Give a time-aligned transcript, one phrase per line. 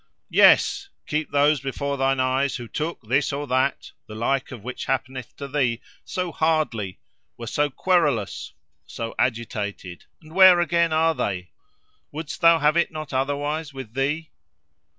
[0.31, 0.89] Yes!
[1.05, 5.35] keep those before thine eyes who took this or that, the like of which happeneth
[5.37, 6.97] to thee, so hardly;
[7.37, 8.53] were so querulous,
[8.87, 10.05] so agitated.
[10.19, 11.51] And where again are they?
[12.11, 14.31] Wouldst thou have it not otherwise with thee?